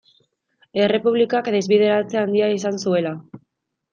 [0.85, 3.15] Errepublikak desbideratze handia izan zuela.